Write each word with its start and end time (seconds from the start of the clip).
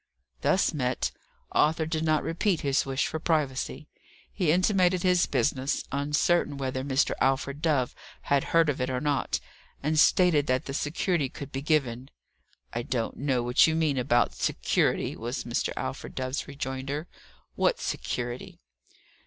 Thus 0.41 0.73
met, 0.73 1.11
Arthur 1.51 1.85
did 1.85 2.03
not 2.03 2.23
repeat 2.23 2.61
his 2.61 2.87
wish 2.87 3.05
for 3.05 3.19
privacy. 3.19 3.87
He 4.33 4.51
intimated 4.51 5.03
his 5.03 5.27
business, 5.27 5.83
uncertain 5.91 6.57
whether 6.57 6.83
Mr. 6.83 7.11
Alfred 7.21 7.61
Dove 7.61 7.93
had 8.21 8.45
heard 8.45 8.67
of 8.67 8.81
it 8.81 8.89
or 8.89 8.99
not; 8.99 9.39
and 9.83 9.99
stated 9.99 10.47
that 10.47 10.65
the 10.65 10.73
security 10.73 11.29
could 11.29 11.51
be 11.51 11.61
given. 11.61 12.09
"I 12.73 12.81
don't 12.81 13.17
know 13.17 13.43
what 13.43 13.67
you 13.67 13.75
mean 13.75 13.99
about 13.99 14.33
'security,'" 14.33 15.15
was 15.17 15.43
Mr. 15.43 15.71
Alfred 15.77 16.15
Dove's 16.15 16.47
rejoinder. 16.47 17.07
"What 17.53 17.79
security?" 17.79 18.59